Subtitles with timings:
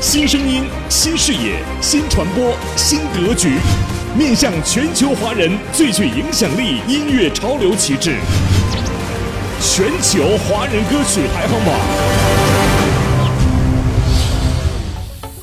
[0.00, 3.58] 新声音、新视野、新传播、新格局，
[4.16, 8.16] 面向全球华人最具影响力音乐潮流旗帜——
[9.60, 11.74] 全球华人歌曲排行榜。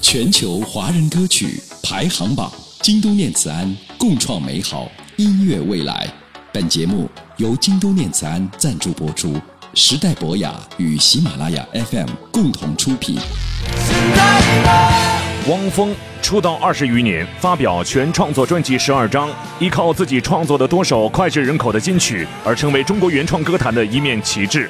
[0.01, 2.49] 全球华人歌曲排行榜，
[2.81, 6.07] 京都念慈庵共创美好音乐未来。
[6.53, 9.35] 本节目由京都念慈庵赞助播出，
[9.77, 13.17] 时代博雅与喜马拉雅 FM 共同出品。
[15.49, 24.69] 汪峰出道二十余年，发表全创作专辑十二张，依靠自己创作的多首脍炙人口的金曲，而成为中国原创歌坛的一面旗帜，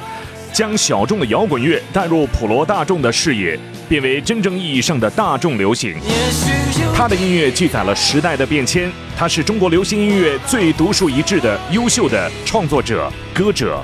[0.52, 5.96] 将小众的摇滚乐带入普罗大众的视野，变为真正意义上的大众流行。
[6.96, 13.84] 他的音乐记载了时代的变迁，他是中国流行音乐最独树一帜的优秀的创作者、歌者。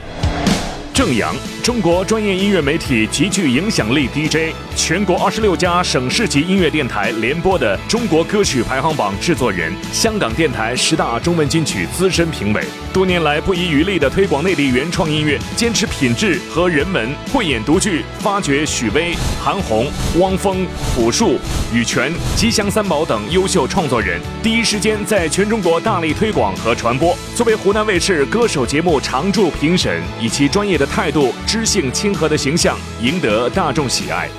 [1.01, 12.61] 郑阳，中国专业音乐媒体极具影响力 DJ，全国二十六家省市级音乐电台联播的中国歌曲排行榜制作人，香港电台十大中文金曲资深评委，
[12.93, 19.87] 多年来不遗余力地推广内地原创音乐，坚持品质和人文，慧眼独具，发掘许巍、韩红、
[20.19, 21.39] 汪峰、朴树、
[21.73, 27.17] 羽泉、吉祥三宝等优秀创作人，第一时间在全中国大力推广和传播。
[27.35, 34.29] 作为湖南卫视歌手节目常驻评审，以其专业的态度、知性亲和的形象，赢得大众喜爱。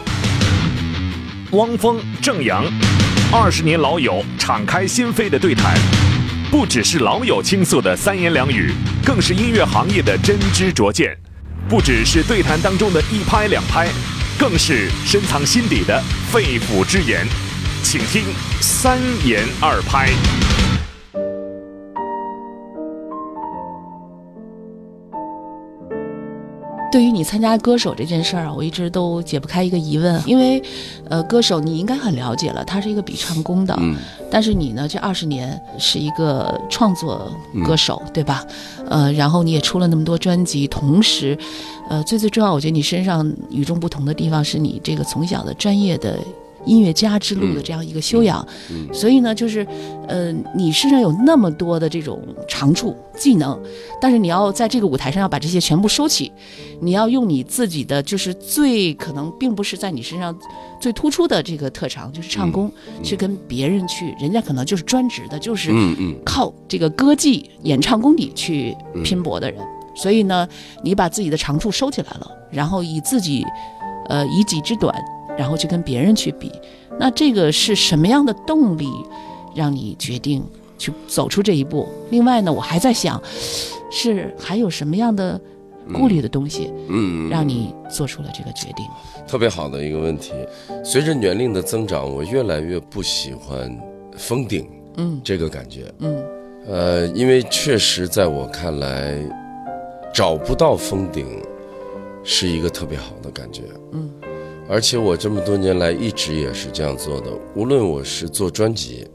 [1.53, 2.63] 汪峰、郑阳，
[3.33, 5.75] 二十年老友，敞开心扉的对谈，
[6.51, 8.71] 不只是老友倾诉的三言两语，
[9.03, 11.09] 更是音乐行业的真知灼见；
[11.71, 13.89] 不只是对谈当中的一拍两拍，
[14.39, 17.27] 更是深藏心底的肺腑之言。
[17.83, 18.25] 请听
[18.61, 20.11] 三言二拍。
[26.93, 30.63] 对于你参加歌手这件事儿啊，我一直都解不开一个疑问，因为，
[31.09, 33.97] 呃，歌手你应该很了解了，他是一个比唱功的，嗯，
[34.31, 37.33] 但是你呢，这二十年是一个创作
[37.65, 38.45] 歌手，对吧？
[38.91, 41.37] 呃，然后你也出了那么多专辑，同时，
[41.89, 46.19] 呃，最最重要，我觉得你身上与众不同的地方是你这个从小的专业的。
[46.65, 48.47] 音乐家之路的这样一个修养，
[48.93, 49.67] 所以呢，就是，
[50.07, 53.61] 呃，你身上有那么多的这种长处技能，
[54.01, 56.33] 但是你要在这个舞台上要把这些全部收起，
[56.81, 60.37] 你要用你自己的就是最可能并不是在你身上
[60.81, 62.71] 最突出的这个特长，就是唱功，
[63.03, 65.73] 去跟别人去，人家可能就是专职的，就是
[66.25, 69.61] 靠这个歌技、演唱功底去拼搏的人，
[69.95, 70.49] 所以呢，
[70.83, 73.45] 你把自己的长处收起来了，然后以自己，
[74.09, 74.95] 呃，以己之短。
[75.39, 76.53] 然后去跟别人去比，
[76.99, 78.89] 那这个是什么样的动力，
[79.55, 80.45] 让你决定
[80.79, 81.89] 去走出这一步？
[82.11, 83.21] 另外呢，我还在想，
[83.91, 85.41] 是还有什么样的
[85.93, 88.85] 顾虑的东西，嗯，让你做出了这个决定？
[89.27, 90.33] 特别好的一个问题。
[90.85, 93.75] 随着年龄的增长，我越来越不喜欢
[94.17, 96.25] 封顶，嗯，这个感觉，嗯，
[96.69, 99.19] 呃，因为确实在我看来，
[100.13, 101.27] 找不到封顶
[102.23, 103.82] 是一个特别好的感觉，嗯。
[104.73, 109.07] 而且我这么多年来一直也是这样做的，无论我是做专辑，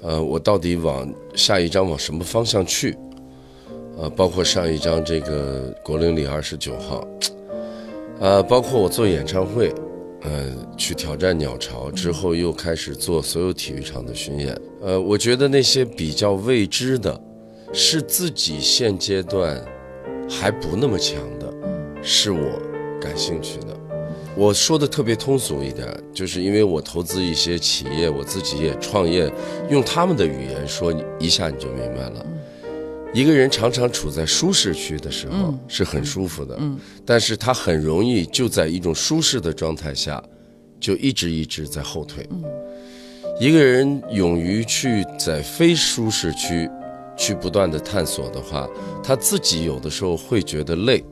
[0.00, 2.96] 呃，我到底往下一张往什么方向去，
[3.98, 7.06] 呃，包括上一张这个国林里二十九号，
[8.18, 9.70] 呃，包括我做演唱会，
[10.22, 10.46] 呃，
[10.78, 17.20] 去挑战鸟巢之后，又开始做所有体育场的巡演，呃，我觉得那些比较未知的，
[17.74, 19.62] 是自己现阶段
[20.30, 21.52] 还不那么强的，
[22.02, 22.40] 是我
[22.98, 23.77] 感兴趣的。
[24.38, 25.84] 我说的特别通俗一点，
[26.14, 29.28] 就是因为我投资一些企业，我自己也创业，
[29.68, 32.24] 用他们的语言说，一下你就明白了。
[33.12, 36.56] 一个人常常处在舒适区的时候是很舒服的，
[37.04, 40.22] 但是他很容易就在一种舒适的状态下，
[40.78, 42.24] 就一直一直在后退。
[43.40, 46.70] 一个人勇于去在非舒适区
[47.16, 48.68] 去不断的探索的话，
[49.02, 51.02] 他自己有的时候会觉得累，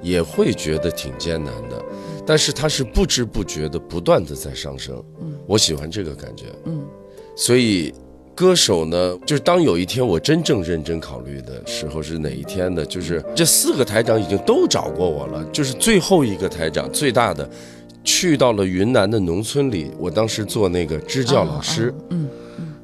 [0.00, 1.84] 也会觉得挺艰难的。
[2.28, 6.84] 但是它是不知不觉的不断的在上升，嗯，我喜欢这个感觉，嗯，
[7.34, 7.90] 所以
[8.34, 12.84] 歌手呢，就是当有一天我真正认真考虑的时候是哪一天呢？
[12.84, 17.48] 就是这四个台长已经都找过我了，就是最后一个台长最大的，
[18.04, 22.28] 去到了云南的农村里，我当时做那个支教老师，嗯，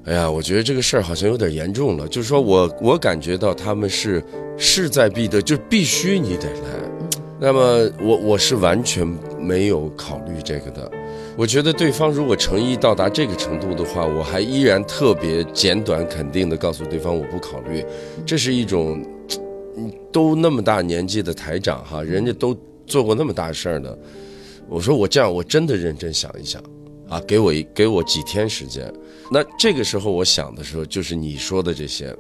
[0.07, 4.25] 哎呀，我觉得这个事儿好像有点严重了，就是说我我感觉到他们是
[4.57, 6.94] 势在必得，就必须你得来。
[7.41, 9.07] 那么我我是完全
[9.41, 10.91] 没有考虑这个的。
[11.37, 17.85] 我觉得对方如果诚意到达这个程度的话，我还依然特别简短肯定的告诉对方我不考虑，
[18.25, 19.05] 这是一种，
[19.77, 23.99] 嗯，都那么大年纪的台长哈，人家都做过那么大事儿的，
[24.69, 26.63] 我说我这样我真的认真想一想，
[27.09, 28.89] 啊，给我一给我几天时间。
[29.29, 32.15] 那这个时候我想的时候，就是你说的这些，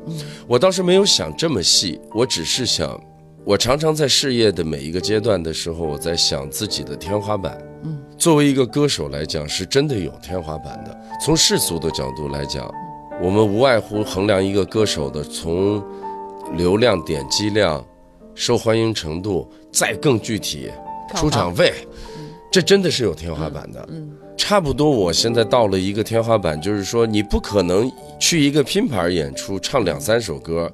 [0.48, 3.00] 我倒是没有想这么细，我只是想，
[3.44, 7.58] 我常常在事业的每一个阶段的时候，我在想自己的天花板。
[7.82, 10.98] 嗯，作为一个歌手来讲，是真的有天花板的。
[11.22, 12.72] 从世俗的角度来讲，
[13.22, 15.84] 我们无外乎衡量一个歌手的从
[16.56, 17.84] 流量、点击量、
[18.34, 20.70] 受欢迎程度，再更具体，
[21.14, 21.70] 出场费，
[22.50, 23.86] 这真的是有天花板的。
[23.92, 30.72] 嗯，差不多，我现在到了一个天花板，就是说你不可能去一个拼盘演出唱两三首歌，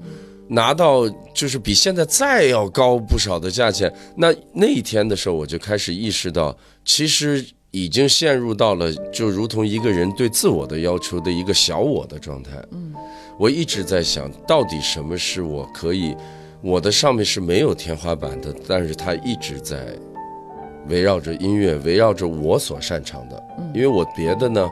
[0.50, 3.92] 拿到就是比现在再要高不少的价钱。
[4.16, 12.50] 那那一天的时候，我就开始意识到，其实已经陷入到了就如同一个人对自我的要求的一个小我的状态。
[12.72, 12.92] 嗯，
[13.38, 16.14] 我一直在想到底什么是我可以，
[16.62, 19.96] 我的上面是没有天花板的，但是它一直在。
[20.88, 23.40] 围绕着音乐，围绕着我所擅长的，
[23.74, 24.68] 因为我别的呢，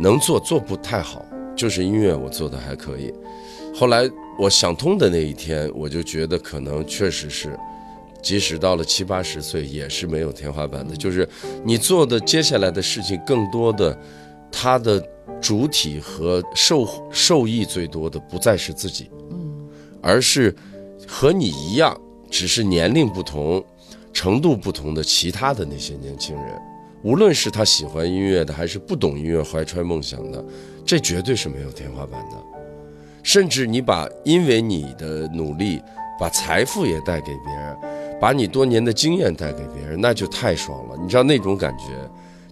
[0.00, 1.22] 能做做不太好，
[1.54, 3.12] 就是音乐我做的还可以。
[3.74, 7.58] 后来我想通的那一天，我就觉得可能确实是，
[8.22, 10.96] 即使到了七八十岁，也是没有天花板的。
[10.96, 11.28] 就是
[11.64, 13.96] 你做的接下来的事情，更多的，
[14.50, 15.04] 它的
[15.40, 19.68] 主体和受受益最多的，不再是自己，嗯，
[20.00, 20.54] 而是
[21.06, 21.98] 和你一样，
[22.30, 23.64] 只是年龄不同。
[24.14, 26.44] 程度不同的其他的那些年轻人，
[27.02, 30.44] 无论是他喜欢音乐的，还是不懂音乐、怀揣梦想的，
[30.84, 32.36] 这绝对是没有天花板的。
[33.22, 35.80] 甚至你把因为你的努力，
[36.18, 37.76] 把财富也带给别人，
[38.20, 40.96] 把你多年的经验带给别人，那就太爽了。
[41.00, 41.84] 你知道那种感觉，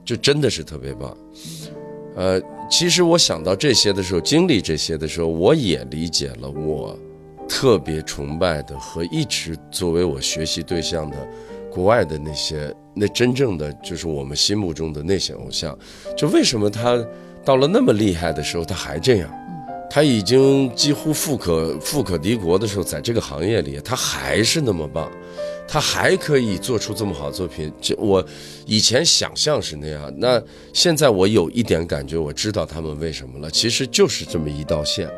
[0.05, 1.17] 就真的是特别棒。
[2.17, 2.41] 呃，
[2.71, 6.99] 其实我想到这些的时候，经历这些的时候，我也理解了我
[7.49, 11.17] 特别崇拜的和一直作为我学习对象的。
[11.73, 15.79] 国外的那些，那真正的就是我们心目中的那些偶像，
[16.17, 17.01] 就为什么他
[17.45, 19.31] 到了那么厉害的时候他还这样？
[19.91, 25.11] 他已经几乎富可富可敌国的时候，在这个行业里他还是那么棒，
[25.67, 27.73] 他还可以做出这么好作品。
[27.81, 28.25] 这我
[28.67, 30.41] 以前想象是那样，那
[30.73, 33.51] 现在我有一点感觉，我知道他们为什么了。
[33.51, 35.11] 其实就是这么一道线，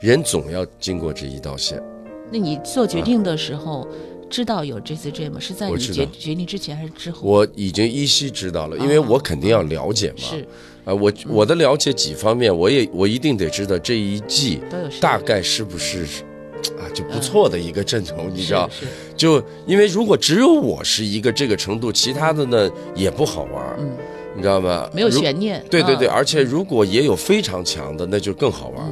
[0.00, 1.82] 人总要经过这一道线。
[2.30, 3.88] 那你做决定的时候？
[4.30, 5.38] 知道有这次这吗？
[5.38, 7.28] 是在你决决定之前还是之后？
[7.28, 10.20] 我已经依稀知道了，因为我肯定要了解嘛。
[10.20, 10.48] 是，
[10.84, 14.60] 啊，我我的了解几方面，我也我一定得知道这一季
[15.00, 16.02] 大概是不是
[16.78, 18.68] 啊就不错的一个阵容，你知道？
[19.16, 23.90] 就因为如果只有我是一个这个程度，其他的呢也不好玩，嗯，
[24.34, 24.90] 你知道吗？
[24.92, 25.64] 没有悬念。
[25.70, 28.84] 对对对，而且如果也有非常强的，那就更好玩。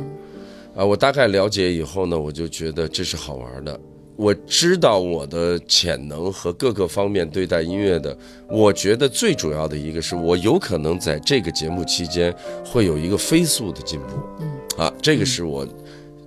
[0.76, 3.80] 啊，我大概了解以后呢，我就觉得这是好玩的。
[4.20, 8.14] 我知道我的潜能和各个方面对待音乐的，
[8.50, 12.30] 我觉得最主要的一个是我有可能在这个节目期间
[12.62, 14.08] 会有一个飞速的进步。
[14.40, 15.66] 嗯，啊，这个是我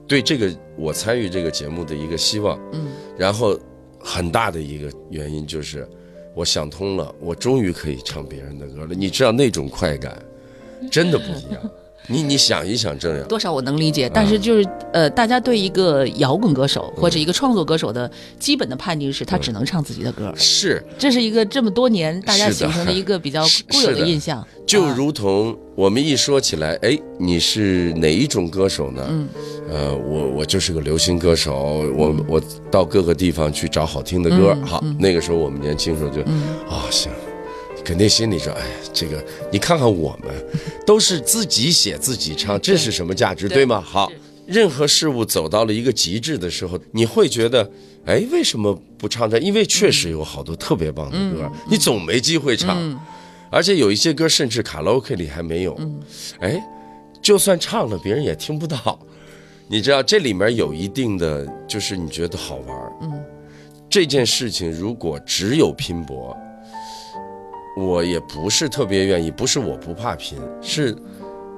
[0.08, 2.60] 对这个我参与这个节目的一个希望。
[2.72, 3.56] 嗯，然后
[4.00, 5.88] 很大的一个原因就是
[6.34, 8.96] 我想通了，我终于可以唱别人的歌了。
[8.96, 10.20] 你知道那种快感，
[10.90, 11.62] 真的不一样。
[12.08, 13.28] 你你想一想，这样。
[13.28, 24.46] 多少我能理解，但是就是呃，大家对一个摇滚歌手或者一个创作歌手的基本的判定是他只能唱自己的歌，是，这是一个这么多年大家形成的一个比较固有的印象。
[24.66, 29.06] 就如同我们一说起来，哎，你是哪一种歌手呢？
[29.10, 29.28] 嗯，
[29.70, 34.58] 呃，我我就是个流行歌手，我我到各个地方去找好听的歌。
[34.66, 36.22] 好，那个时候我们年轻时候就
[36.70, 37.12] 啊行。
[37.84, 40.34] 肯定心里说：“哎呀，这个你看看我们，
[40.88, 43.82] 都是自己写自己唱，这是什么价值，对吗？
[43.82, 44.12] 好，
[44.48, 47.70] 任何事物走到了一个极致的时候，你会觉得，
[48.06, 49.38] 哎，为什么不唱这？
[49.40, 53.00] 因为确实有好多特别棒的歌，你总没机会唱，
[53.52, 55.78] 而且有一些歌甚至卡拉 OK 里还没有。
[56.40, 56.62] 哎，
[57.22, 58.98] 就算唱了，别人也听不到。
[59.68, 62.78] 你知道这里面有一定的，就是你觉得好玩。
[63.02, 63.14] 嗯，
[63.90, 66.36] 这件事情如果只有拼搏。”
[67.76, 70.96] 我也不是特别愿意，不是我不怕拼，是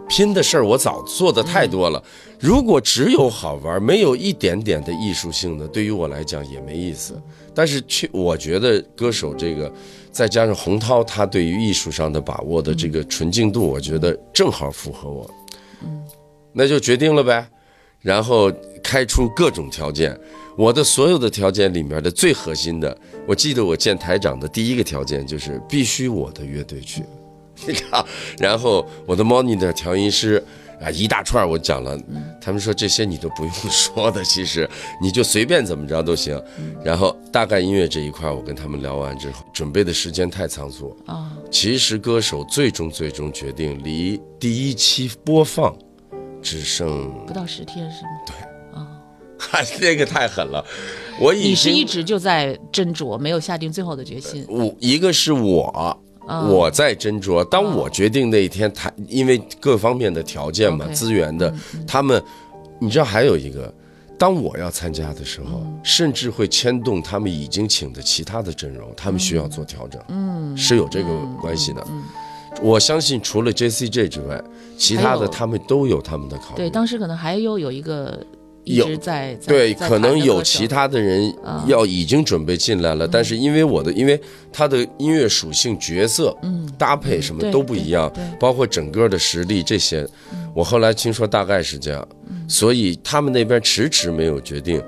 [0.08, 2.02] 拼的事儿我早做的太多了。
[2.40, 7.20] 如果只有好玩，没有一点点的艺术性的，对于我来讲也没意思。
[7.54, 9.72] 但是去，我觉得歌手这个，
[10.12, 15.30] 再加上洪涛他对于艺术上的把握的这个纯净度，我觉得正好符合我。
[15.84, 16.04] 嗯，
[16.54, 17.48] 那就决定了呗，
[18.06, 18.52] 然后
[18.84, 20.18] 开出各种条件。
[20.56, 22.98] 我的所有的条件里面的最核心的，
[23.28, 27.04] 我记得我见台长的第一个条件就是必须我的乐队去，
[27.68, 28.06] 你看，
[28.40, 30.42] 然后我的 monitor 调音师
[30.80, 32.00] 啊一大串我讲了，
[32.40, 34.70] 他们说这些你都不用说的，其实
[35.02, 36.42] 你就随便怎么着都行。
[36.86, 41.36] 然后大概音乐这一块我跟他们聊完之后，准备的时间太仓促啊。
[41.52, 45.76] 其实歌手最终最终决定离第一期播放
[46.46, 48.10] 只剩不到十天是吗？
[48.28, 48.36] 对。
[49.38, 50.64] 哈， 这个太狠了，
[51.20, 54.46] 我已经你是一直就在斟酌，没有下定最后的决心。
[54.48, 56.00] 我一个是我，
[56.50, 57.44] 我在斟酌。
[57.44, 61.54] 当我决定那一天，他因为各方面的条件嘛，资源的，
[61.86, 62.22] 他们，
[62.80, 63.72] 你知道还有一个，
[64.18, 71.10] 当我要参加的时候，甚至会牵动他们已经请的其他的阵容，他们需要做调整，嗯，是有这个
[71.42, 71.86] 关系的。
[72.62, 74.42] 我相信除了 J C J 之外，
[74.78, 76.58] 其他的他们都有他们的考虑。
[76.58, 78.20] 对，当时可能还有有一个。
[78.68, 81.32] 一直在对，可能有其他的人
[81.68, 84.20] 要已经准备进来了，但是因为我的，因为
[84.52, 86.36] 他的音乐属性、角色、
[86.76, 90.04] 搭配什么都不一样，包括整个的实力这些，
[90.56, 92.08] 我后来听说大概是这样，
[92.48, 94.82] 所以他们那边迟迟没有决定。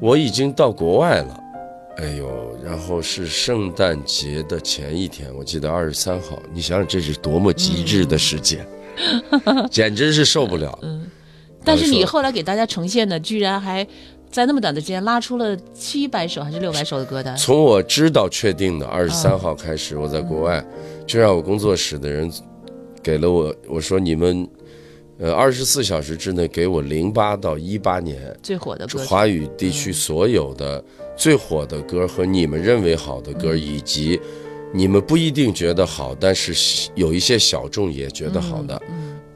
[0.00, 1.39] 我已经到国外了，
[2.00, 8.66] 哎呦，然后是圣诞节的前一天，我记得二十三号，你想想这是多么极致的时间，
[9.70, 10.78] 简直是受不了。
[11.62, 13.86] 但是你后来给大家呈现的，居然还
[14.30, 17.36] 在那么短的时间拉出了七百首还是六百首的歌单。
[17.36, 20.64] 从我知道确定的二十三号开始，我在国外
[21.06, 22.32] 就让我工作室的人
[23.02, 24.48] 给了我，我说你们
[25.18, 30.82] 呃二十四小时之内给我零八到一八年最火的歌，华语地区所有的
[31.20, 34.18] 最火的歌和你们认为好的歌，以及
[34.72, 38.80] 你们不一定觉得好，但是有一些小众也觉得好的。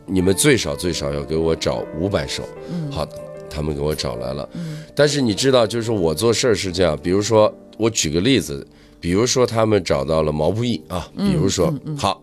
[0.07, 2.43] 你们最少最少要给我找五百首，
[2.91, 3.07] 好，
[3.51, 4.49] 他们给我找来了。
[4.97, 8.67] 但是你知道，就是我做事儿是这样，比如说我举个例子，
[8.99, 12.23] 比如说他们找到了毛不易啊，比如说好，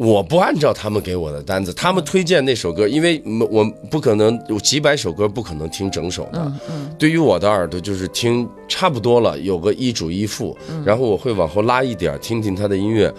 [0.00, 6.50] 我不按照他们给我的单子，他们推荐那首歌，因为我不可能有几百首歌不可能听整首的。
[6.98, 13.12] 对于我的耳朵，就是听差不多了，有个一主一副，然后我会往后拉一点，听听他的音乐。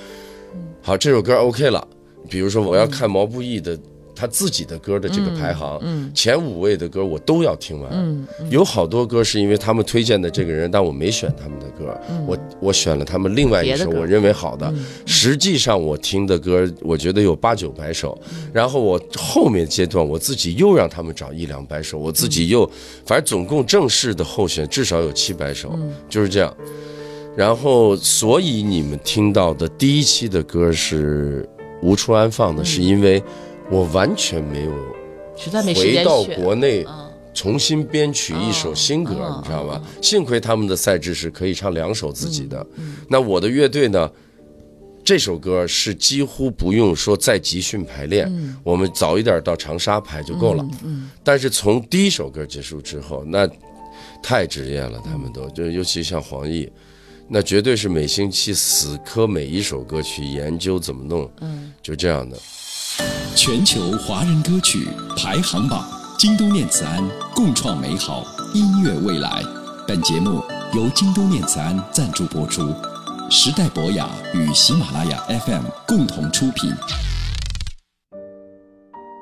[0.81, 1.87] 好，这首歌 OK 了。
[2.27, 3.77] 比如说，我要看毛不易的
[4.21, 5.81] 他自己的歌的这个排行，
[6.13, 8.27] 前五位的歌我都要听完。
[8.51, 14.71] 有好多歌是因为他们推荐的这个人，但我没选他们的歌，我我选了他们另外一首我认为好的。
[15.07, 18.15] 实际上我听的歌，我觉得有八九百首。
[18.53, 22.69] 然后我后面阶段我自己又让他们找一两百首，我自己又
[23.03, 25.75] 反正总共正式的候选至少有七百首，
[26.07, 26.55] 就是这样。
[27.35, 31.49] 然后所以你们听到的第一期的歌是。
[31.83, 33.19] 无处安放的是因为，
[33.71, 34.71] 我完全没有
[35.73, 36.85] 回到国内
[37.33, 39.81] 重新编曲一首新歌，你知道吧？
[40.01, 42.65] 幸亏他们的赛制是可以唱两首自己的。
[43.07, 44.11] 那我的乐队呢？
[45.03, 48.31] 这首歌是几乎不用说再集训排练，
[48.63, 50.63] 我们早一点到长沙排就够了。
[51.23, 53.49] 但是从第一首歌结束之后，那
[54.21, 56.69] 太职业了，他们都就尤其像黄奕。
[57.27, 62.37] 那绝对是每星期死磕每一首歌曲，研究怎么弄，嗯，就这样的。
[63.35, 65.83] 全球华人歌曲排行榜，
[66.17, 67.03] 京东念慈庵
[67.33, 69.43] 共创美好音乐未来。
[69.87, 70.43] 本节目
[70.73, 72.73] 由京东念慈庵赞助播出，
[73.29, 76.71] 时代博雅与喜马拉雅 FM 共同出品。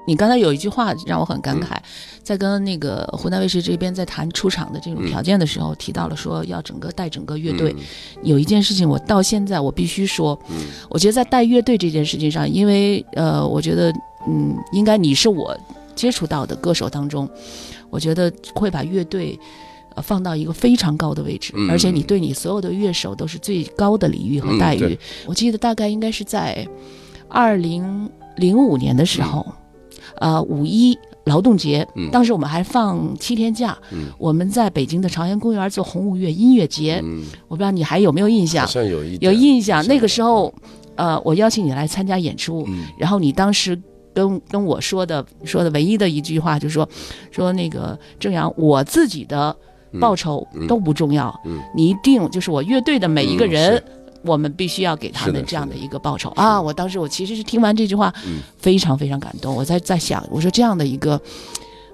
[0.10, 1.78] 你刚才有一句话让我很感慨，
[2.24, 7.76] 在跟那个湖南卫视这边在谈出场的这种条件的时候，提到了说要整个带整个乐队。
[8.24, 10.36] 有一件事情我到现在我必须说，
[10.90, 13.94] 我觉得在带乐队这件事情上，因为呃，我觉得
[14.28, 15.56] 嗯，应该你是我
[15.94, 17.30] 接触到的歌手当中，
[17.92, 19.40] 我觉得会把乐队
[19.94, 24.98] 呃放到一个非常高的位置，而且你对你所有的乐手都是最高的礼遇和待遇。
[25.28, 26.68] 我记得大概应该是在
[27.28, 29.46] 二零零五年的时候。
[30.20, 33.78] 呃，五一劳动节，当时我们还放七天假，
[34.18, 37.02] 我们在北京的朝阳公园做红五月音乐节，
[37.48, 38.66] 我不知道你还有没有印象？
[38.66, 39.86] 好像有一有印象。
[39.88, 40.54] 那个时候，
[40.96, 43.80] 呃，我邀请你来参加演出，然后你当时
[44.14, 46.90] 跟跟我说的说的唯一的一句话就是说，
[47.32, 49.56] 说那个郑阳，我自己的
[50.00, 51.34] 报酬都不重要，
[51.76, 53.82] 你一定就是我乐队的每一个人。
[54.24, 56.30] 我们必须要给他们这样的一个报酬。
[56.32, 56.62] 啊！
[56.62, 58.14] 我当时我其实是听完这句话，
[58.58, 59.56] 非常非常感动。
[59.56, 61.20] 我在在想，我说这样的一个，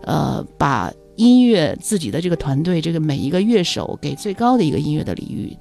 [0.03, 5.57] 呃，把音乐自己的这个团队，这个每一个乐手给最高的一个音乐的礼遇，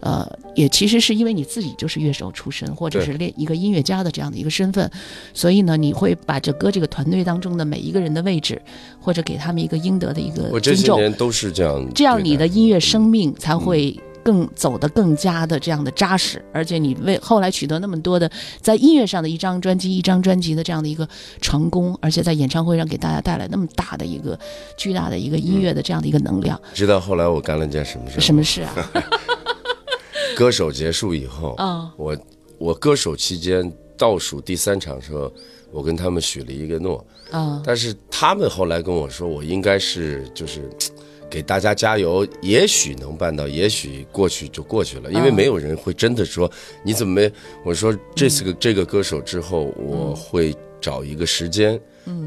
[0.00, 4.90] 呃，也其实是因为你自己就是乐手出身，或者是练一个音乐家的这样的一个身份，
[5.32, 8.60] 所以呢，你会把整个这个团队当中的每一个人的位置，
[9.00, 13.98] 或者给他们一个应得的一个我这尊重，些年都是这样，这样你的音乐生命才会
[14.28, 18.30] 更走得更加的这样的扎实，而且你为后来取得那么多的
[18.60, 21.08] 在音乐上的一张专辑一张专辑的这样的一个
[21.40, 24.38] 成功，而且在演唱会上给大家带来那么大的一个
[24.76, 28.20] 巨大的一个音乐的这样的一个能量，知道后来我干了件什么事？
[28.20, 28.74] 什么事啊？
[30.36, 32.14] 歌手结束以后，嗯我
[32.58, 35.32] 我歌手期间倒数第三场时候，
[35.72, 40.68] 我跟他们许了一个诺，嗯但是他们后来跟我说，我应该是就是。
[41.30, 45.34] 给大家加油，也许能办到，也许过去就过去了，因为嗯。
[45.34, 46.50] 没有人会真的说
[46.82, 47.30] 你怎么没。
[47.64, 49.86] 我说这次个这个歌手之后，嗯。
[49.86, 51.78] 我会找一个时间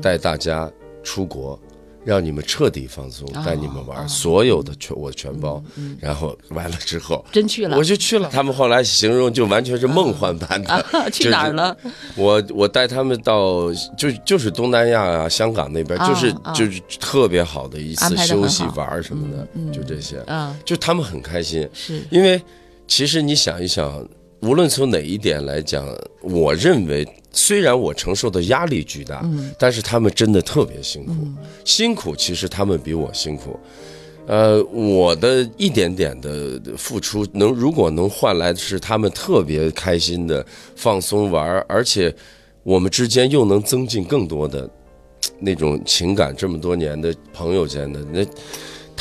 [0.01, 0.71] 带大家
[1.03, 1.59] 出国，
[2.03, 5.63] 让你们彻底放松，带你们哦玩，所有的全我全包。
[5.99, 8.29] 然后完了之后，真去了我就去了。
[8.33, 10.69] 他们后来形容就完全是梦幻般的。
[10.73, 11.75] 啊， 去哪儿了？
[12.15, 20.19] 我我带他们到就就是东南亚啊、香港那边，啊就是啊就是特别好的一次休息玩什么的，就这些。
[20.21, 22.41] 啊，就他们很开心，是因为
[22.87, 24.07] 其实你想一想，
[24.41, 25.87] 无论从哪一点来讲，
[26.21, 29.23] 我认为虽然我承受的压力巨大，
[29.57, 31.13] 但是他们真的特别辛苦，
[31.63, 33.59] 辛苦其实他们比我辛苦。
[34.27, 40.45] 呃，我的一点点的付出，能如果能换来的是他们特别开心的
[40.75, 42.13] 放松玩儿，而且
[42.63, 44.69] 我们之间又能增进更多的
[45.39, 48.25] 那种情感，这么多年的朋友间的那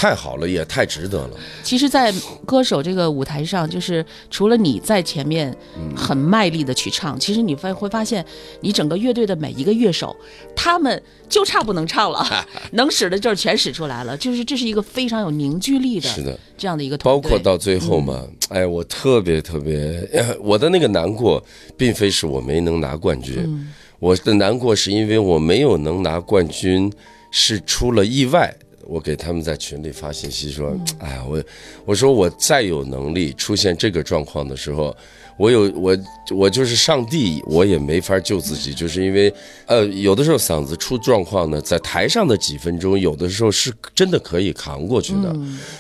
[0.01, 1.31] 太好了，也太值得了。
[1.63, 2.11] 其实，在
[2.47, 5.55] 歌手这个舞台上，就是除了你在前面
[5.95, 8.25] 很卖力的去唱，其实你会会发现，
[8.63, 10.17] 你整个乐队的每一个乐手，
[10.57, 12.27] 他们就差不能唱了，
[12.73, 14.17] 能使的劲儿全使出来了。
[14.17, 20.09] 就是这是一个非常有凝聚力的是的，这样的一个团包，括到最后嘛，哎，我特别特别，
[20.41, 21.45] 我的那个难过，
[21.77, 26.91] 并非是我没能拿冠军，我的难过是因为我没有能拿冠军，
[27.31, 28.57] 是出了意外。
[28.91, 31.41] 我给他们在群里发信息说：“哎呀，我
[31.85, 34.95] 我说我再有能力出现这个状况的时候，
[35.37, 35.97] 我有我
[36.33, 39.33] 我就是上帝，我也没法救自己，就是因为
[39.67, 45.33] 呃，有的时候嗓子出状况呢，在台上的几分钟，有的时候是真的可以扛过去的。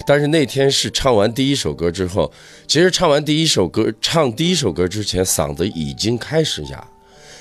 [0.06, 2.30] 但是那天是唱完第一首歌之后，
[2.68, 6.88] 其实唱完第一首歌，唱第一首歌之前，嗓子已经开始哑，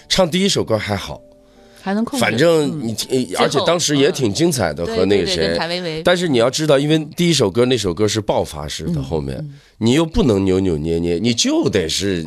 [0.07, 1.21] 唱第一首歌还好。”
[1.81, 2.23] 还能控制。
[2.23, 5.57] 反正你听，而且当时也挺精彩的，和那个谁。
[6.03, 9.43] 但是你要知道，因为第一首歌那首歌是爆发式的，后面
[9.77, 12.25] 你又不能扭扭捏捏，你就得是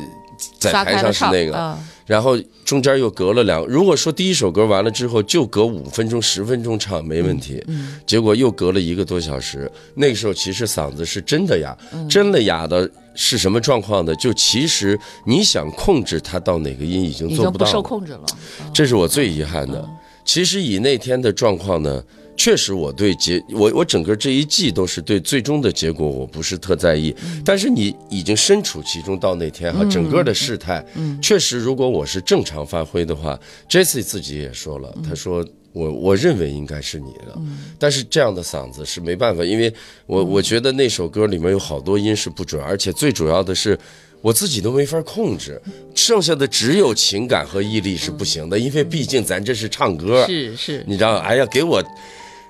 [0.59, 3.65] 在台上是那个，啊然后中间又隔了两。
[3.65, 7.63] 如果说第一首歌完了之后就隔五分钟、十分钟唱没问题，
[8.05, 11.77] 结果又隔了一个多小时，那个时候其实嗓子是真的哑，
[12.09, 14.15] 真的哑的是什么状况呢？
[14.15, 17.71] 就其实你想控制它到哪个音已经做不到了。
[17.71, 18.25] 受控制了。
[18.73, 19.87] 这是我最遗憾的。
[20.25, 22.03] 其实以那天的状况呢，
[22.37, 30.83] 确实我对结我我整个这一季都是对最终的结果我不是特在意，但是你已经身处其中到那天哈，整个的事态，
[31.21, 35.45] 确实如果我是正常发挥的话，Jesse 自己也说了，他说。
[35.73, 37.35] 我我认为应该是你的，
[37.77, 39.73] 但是这样的嗓子是没办法，因为
[40.05, 43.77] 我我觉得那首歌里面有好多音是不准，而且最主要的是
[44.21, 45.59] 我自己都没法控制，
[45.95, 51.83] 剩下的只有情感和毅力是不行的，因为毕竟咱这是唱歌，是是，你知道，哎呀，给我，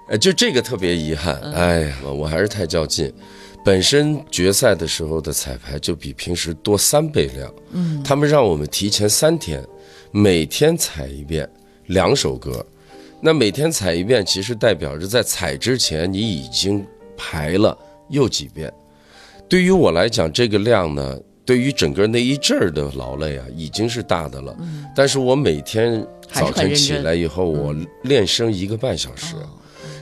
[0.10, 3.12] 呃，就这个特别遗憾，哎呀，我还是太较劲。
[3.66, 9.66] 本身决赛的时候的彩排就比平时多三倍量，嗯，他们让我们提前三天，
[10.12, 11.50] 每天踩一遍
[11.86, 12.66] 两首歌，
[13.26, 17.78] 那每天踩一遍，其实代表着在踩之前你已经排了
[18.10, 18.72] 又几遍。
[19.48, 24.54] 对于我来讲，这个量呢，对于整个那一阵儿的劳累啊，已经是大的了。
[24.60, 29.36] 嗯但是我每天早晨起来以后，我练声一个半小时。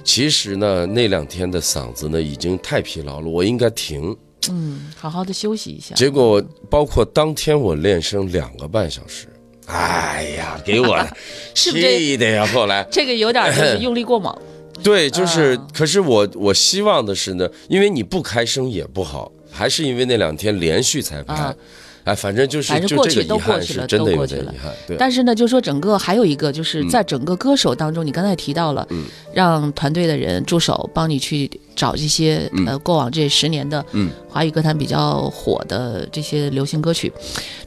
[0.04, 4.18] 其实呢，那两天的嗓子呢已经太疲劳了，我应该停。
[4.50, 5.94] 嗯，好好的休息一下。
[5.94, 9.28] 结果包括当天我练声两个半小时，
[9.72, 10.98] 哎呀，给我
[11.56, 12.46] 是不是这气的呀！
[12.54, 14.36] 后来这个有点 就是用力过猛？
[14.84, 21.56] 对，就是，啊可是我我希望的是呢，因为你不开声也不好，还是因为那两天连续彩排，啊
[22.04, 24.54] 哎，反正就是反正过去都过去了都过去了。
[24.98, 37.12] 但是呢，就说整个还有一个，就是在整个歌手当中，你刚才提到了，嗯让团队的人助手帮你去找这些、呃过往这十年的嗯华语歌坛比较火的这些流行歌曲。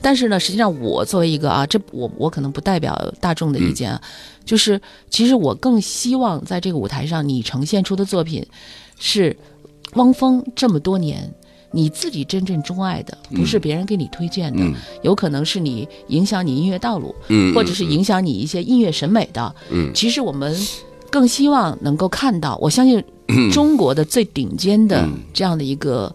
[0.00, 4.00] 但是呢，实际上我作为一个啊，这我我可能不代表大众的意见啊，
[4.44, 8.44] 就是其实我更希望在这个舞台上你呈现出的作品
[8.98, 9.36] 是
[9.92, 11.32] 汪峰这么多年。
[11.74, 14.72] 你自己真正钟爱的，不是别人给你推荐的，嗯。
[15.02, 19.54] 有可能是你影响你音乐道路，嗯，或者是影响你一些音乐审美的。
[19.70, 19.90] 嗯。
[19.92, 20.56] 其实我们
[21.10, 23.02] 更希望能够看到，我相信
[23.52, 25.18] 中国的最顶尖的嗯。
[25.32, 26.14] 这样的一个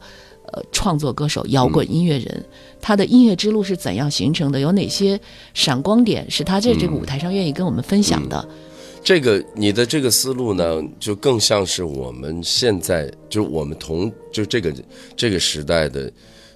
[0.54, 2.46] 呃创作歌手、摇滚音乐人，
[2.80, 4.60] 他的音乐之路是怎样形成的？
[4.60, 5.20] 有哪些
[5.54, 8.48] 闪光点是他在这个舞台上愿意跟我们分享的？
[9.04, 14.74] 这个你的这个思路呢，就更像是我们现在就是我们同就这个
[15.16, 16.12] 这个时代的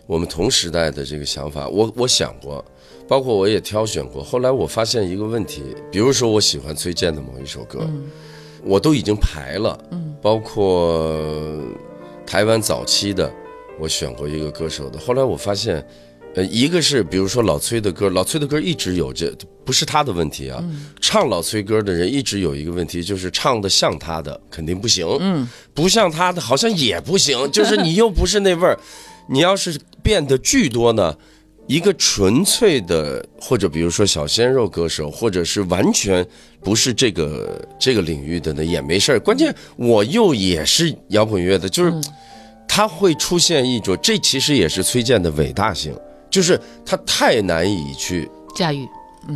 [0.06, 1.68] 我们同时代的这个想法。
[1.68, 2.64] 我我想过，
[3.08, 4.24] 包括我也挑选过。
[4.24, 7.90] 后来我发现一个问题，比如说我喜欢崔健的某一首歌，
[8.64, 9.78] 我都已经排了，
[10.22, 11.60] 包括
[12.26, 13.32] 台湾早期的，
[13.80, 15.00] 我选过一个歌手的。
[15.00, 15.86] 后来我发现。
[16.36, 19.32] 呃，一个是比如说老崔的歌，老崔的歌一直有这
[19.66, 20.64] 不是他的问题啊。
[21.00, 28.78] 唱老崔歌的人一直有一个问题，就是唱的像他的肯定不行，嗯，不像他的好像也不行， 就是你又不是那味儿。
[29.28, 31.16] 你要是变得巨多呢，
[31.68, 36.26] 一个纯粹的或者比如说小鲜肉歌手，或者是完全
[36.62, 39.20] 不是这个这个领域的呢也没事儿。
[39.20, 41.94] 关键我又也是摇滚乐的，就是
[42.68, 45.96] 他会出现一种，这其实也是崔健的伟大性。
[46.30, 48.88] 就是他太难以去驾驭。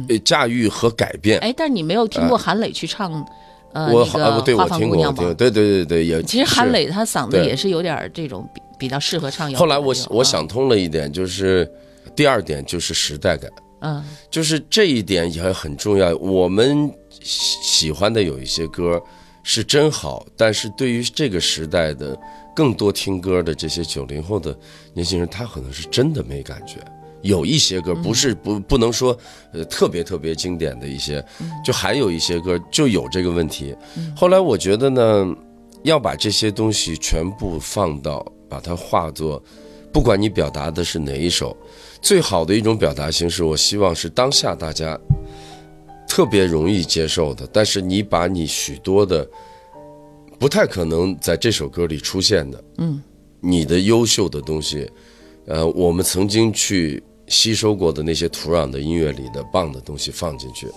[0.10, 1.40] 呃驾驭和改变。
[1.40, 3.26] 哎，但是你没有听过韩磊去唱，
[3.74, 9.78] 呃，我那啊，对我听过，对对对对，也其实韩磊他嗓子也是有点儿这种比比较适合唱摇后来。
[9.78, 11.70] 我我想通了一点，就是
[12.16, 16.16] 第二点就是时代感，嗯，就是这一点也很重要。
[16.18, 19.02] 我们喜喜欢的有一些歌
[19.44, 22.18] 是真好，但是对于这个时代的
[22.56, 24.58] 更多听歌的这些九零后的
[24.94, 26.76] 年轻人，他可能是真的没感觉。
[27.28, 29.18] 有一些歌不是不不能说
[29.54, 31.24] 呃特别特别经典的一些，
[31.64, 33.76] 就还有一些歌就有这个问题。
[34.16, 35.36] 后来我觉得呢，
[35.84, 39.42] 要把这些东西全部放到，把它化作，
[39.92, 41.56] 不管你表达的是哪一首，
[42.02, 45.00] 最好的一种表达形式，我希望是当下大家
[46.08, 49.28] 特别容易接受的，但是你把你许多的
[50.40, 53.02] 不太可能在这首歌里出现的，嗯，
[53.42, 54.90] 你的优秀的东西，
[55.46, 60.68] 呃，我们曾经去吸收过的那些土壤的音乐里的棒的东西放进去。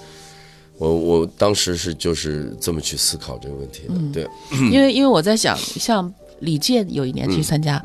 [0.79, 4.31] 我我当时是就是这么去思考这个问题的，对，
[4.71, 7.77] 因为因为我在想，像李健有一年去参加，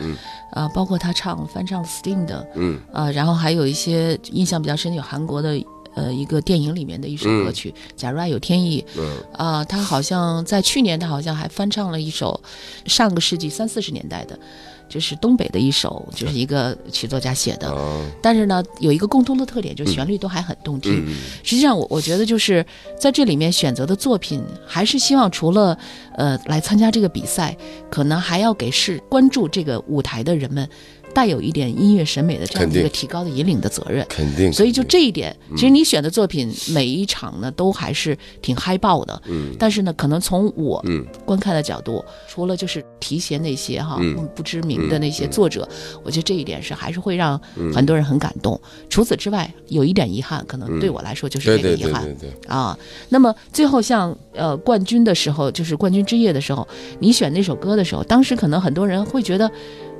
[0.51, 5.61] 啊、包括他唱翻唱 Sting 的，嗯，啊，然后还有一些印象比较深，有韩国的
[5.93, 9.17] 呃一个电影里面的一首歌曲《假如爱有天意》，嗯。
[9.33, 12.39] 啊、他好像在去年他好像还翻唱了一首
[12.85, 14.39] 上个世纪三四十年代的，
[14.87, 21.05] 就是东北的一首，就是一个曲作家写的，啊，但是呢，有一个共通的特点，就是旋律都还很动听。
[21.07, 21.15] 嗯。
[21.43, 22.65] 实际上我，我觉得就是
[22.99, 25.77] 在这里面选择的作品，还是希望除了
[26.15, 27.55] 呃来参加这个比赛，
[27.89, 30.67] 可能还要给是关注这个舞台的人们，
[31.15, 34.05] 带有一点音乐审美的这样的一个提高的引领的责任。
[34.09, 39.21] 肯定，所以就这一点，其实你选的作品每一场呢都还是挺嗨爆的。
[39.27, 39.55] 嗯。
[39.57, 41.05] 但是呢，可能从我嗯。
[41.23, 44.27] 观看的角度，除了就是提携那些哈、嗯。
[44.35, 45.67] 不知名的那些嗯作者，
[46.03, 47.39] 我觉得这一点是还是会让
[47.73, 48.59] 很多人很感动。
[48.89, 52.13] 除此之外，有一点遗憾，可能对我来说就是这个遗憾。
[52.47, 56.67] 啊，那么最后像呃冠军的时候，就是冠军之夜的时候，
[56.99, 59.49] 你选那首歌的时候，当时可能很多人会觉得，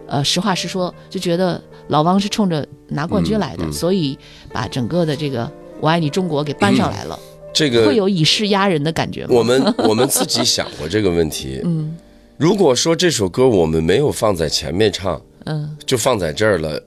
[0.07, 4.17] 呃，实话实说，就觉得老汪是冲着拿冠军来的，嗯嗯所以
[4.51, 7.19] 把整个的这个“我爱你中国”给搬上来了，
[7.53, 9.29] 这个会有以势压人的感觉吗？
[9.31, 11.61] 我们 我们自己想过这个问题。
[11.63, 11.95] 嗯
[12.37, 16.81] 如果说这首歌我们没有放在前面唱，嗯就放在这儿了，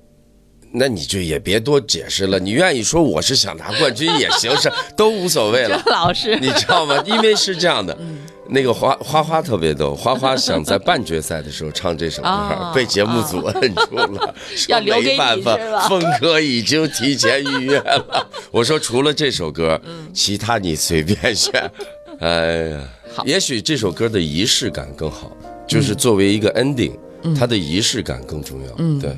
[0.73, 2.39] 那你就也别多解释了。
[2.39, 5.83] 你愿意说我是想拿冠军也行，是都无所谓了。
[5.89, 7.03] 老师，你知道吗？
[7.07, 8.19] 因为是这样的，嗯
[8.49, 18.27] 那个花花花特别逗，花花想在半决赛的时候唱这首歌，啊被节目组摁住了， 说要留给你没办法，峰哥已经提前预约了。
[18.51, 19.81] 我说除了这首歌，
[20.13, 21.71] 其他你随便选。
[22.21, 22.81] 哎呀，
[23.25, 25.31] 也许这首歌的仪式感更好，
[25.67, 26.93] 就是作为一个 ending，
[27.39, 29.01] 它的仪式感更重要。
[29.01, 29.17] 对。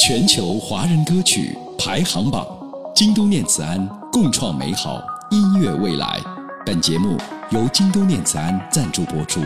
[0.00, 2.46] 全球华人歌曲排行榜，
[2.94, 6.39] 京东念慈庵共创美好音乐未来。
[6.66, 7.16] 本节目
[7.50, 9.40] 由京都念慈庵赞助播出，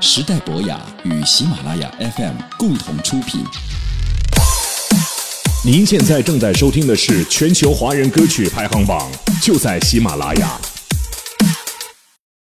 [0.00, 3.42] 时代博雅与喜马拉雅 FM 共同出品。
[5.64, 9.10] 您现在正在收听的是全球华人歌曲排行榜，
[9.40, 10.71] 就在喜马拉雅。